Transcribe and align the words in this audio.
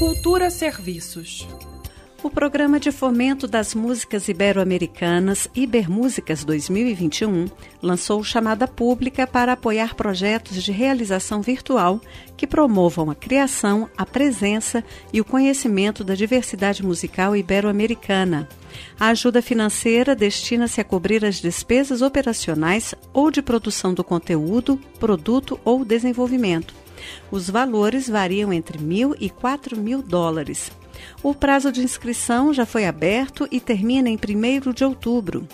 Cultura 0.00 0.48
Serviços. 0.48 1.46
O 2.22 2.30
Programa 2.30 2.80
de 2.80 2.90
Fomento 2.90 3.46
das 3.46 3.74
Músicas 3.74 4.28
Ibero-Americanas, 4.28 5.46
Ibermúsicas 5.54 6.42
2021, 6.42 7.44
lançou 7.82 8.24
chamada 8.24 8.66
pública 8.66 9.26
para 9.26 9.52
apoiar 9.52 9.94
projetos 9.94 10.64
de 10.64 10.72
realização 10.72 11.42
virtual 11.42 12.00
que 12.34 12.46
promovam 12.46 13.10
a 13.10 13.14
criação, 13.14 13.90
a 13.94 14.06
presença 14.06 14.82
e 15.12 15.20
o 15.20 15.24
conhecimento 15.24 16.02
da 16.02 16.14
diversidade 16.14 16.82
musical 16.82 17.36
ibero-americana. 17.36 18.48
A 18.98 19.08
ajuda 19.08 19.42
financeira 19.42 20.16
destina-se 20.16 20.80
a 20.80 20.84
cobrir 20.84 21.26
as 21.26 21.42
despesas 21.42 22.00
operacionais 22.00 22.94
ou 23.12 23.30
de 23.30 23.42
produção 23.42 23.92
do 23.92 24.02
conteúdo, 24.02 24.80
produto 24.98 25.60
ou 25.62 25.84
desenvolvimento. 25.84 26.74
Os 27.30 27.48
valores 27.48 28.08
variam 28.08 28.52
entre 28.52 28.78
mil 28.78 29.14
e 29.18 29.30
quatro 29.30 29.76
mil 29.76 30.02
dólares. 30.02 30.70
O 31.22 31.34
prazo 31.34 31.72
de 31.72 31.82
inscrição 31.82 32.52
já 32.52 32.66
foi 32.66 32.86
aberto 32.86 33.48
e 33.50 33.60
termina 33.60 34.08
em 34.08 34.16
1 34.16 34.72
de 34.72 34.84
outubro. 34.84 35.46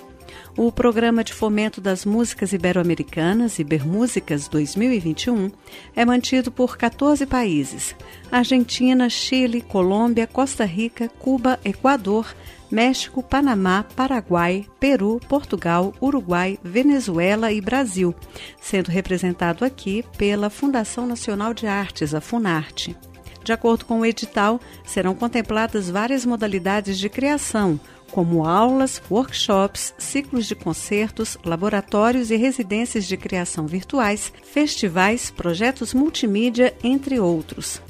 O 0.56 0.72
Programa 0.72 1.22
de 1.22 1.34
Fomento 1.34 1.80
das 1.82 2.06
Músicas 2.06 2.52
Ibero-Americanas, 2.52 3.58
Ibermúsicas 3.58 4.48
2021, 4.48 5.50
é 5.94 6.04
mantido 6.04 6.50
por 6.50 6.78
14 6.78 7.26
países: 7.26 7.94
Argentina, 8.32 9.08
Chile, 9.10 9.60
Colômbia, 9.60 10.26
Costa 10.26 10.64
Rica, 10.64 11.10
Cuba, 11.18 11.60
Equador, 11.62 12.34
México, 12.70 13.22
Panamá, 13.22 13.84
Paraguai, 13.94 14.66
Peru, 14.80 15.20
Portugal, 15.28 15.94
Uruguai, 16.00 16.58
Venezuela 16.62 17.52
e 17.52 17.60
Brasil, 17.60 18.14
sendo 18.60 18.88
representado 18.88 19.64
aqui 19.64 20.04
pela 20.16 20.50
Fundação 20.50 21.06
Nacional 21.06 21.54
de 21.54 21.66
Artes, 21.66 22.14
a 22.14 22.20
Funarte. 22.20 22.96
De 23.44 23.52
acordo 23.52 23.84
com 23.84 24.00
o 24.00 24.06
edital, 24.06 24.60
serão 24.84 25.14
contempladas 25.14 25.88
várias 25.88 26.26
modalidades 26.26 26.98
de 26.98 27.08
criação, 27.08 27.78
como 28.10 28.44
aulas, 28.44 29.00
workshops, 29.10 29.94
ciclos 29.98 30.46
de 30.46 30.54
concertos, 30.54 31.38
laboratórios 31.44 32.30
e 32.30 32.36
residências 32.36 33.04
de 33.04 33.16
criação 33.16 33.66
virtuais, 33.66 34.32
festivais, 34.42 35.30
projetos 35.30 35.94
multimídia, 35.94 36.74
entre 36.82 37.20
outros. 37.20 37.80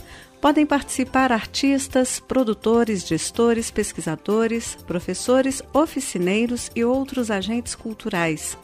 Podem 0.40 0.66
participar 0.66 1.32
artistas, 1.32 2.20
produtores, 2.20 3.06
gestores, 3.06 3.70
pesquisadores, 3.70 4.76
professores, 4.86 5.62
oficineiros 5.72 6.70
e 6.76 6.84
outros 6.84 7.30
agentes 7.30 7.74
culturais. 7.74 8.56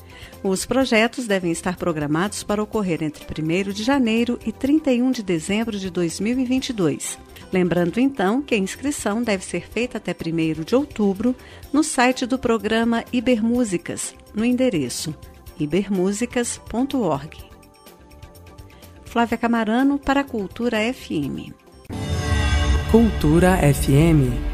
Os 0.42 0.66
projetos 0.66 1.26
devem 1.26 1.50
estar 1.50 1.76
programados 1.76 2.42
para 2.42 2.62
ocorrer 2.62 3.02
entre 3.02 3.24
1 3.24 3.72
de 3.72 3.82
janeiro 3.82 4.38
e 4.44 4.52
31 4.52 5.10
de 5.10 5.22
dezembro 5.22 5.78
de 5.78 5.90
2022. 5.90 7.18
Lembrando 7.52 7.98
então 7.98 8.40
que 8.40 8.54
a 8.54 8.58
inscrição 8.58 9.22
deve 9.22 9.44
ser 9.44 9.68
feita 9.68 9.98
até 9.98 10.12
1 10.12 10.62
de 10.62 10.74
outubro 10.74 11.34
no 11.72 11.82
site 11.82 12.26
do 12.26 12.38
programa 12.38 13.04
Ibermúsicas, 13.12 14.14
no 14.34 14.44
endereço 14.44 15.14
ibermúsicas.org. 15.58 17.51
Flávia 19.12 19.36
Camarano 19.36 19.98
para 19.98 20.22
a 20.22 20.24
Cultura 20.24 20.78
FM. 20.80 21.52
Cultura 22.90 23.58
FM 23.60 24.51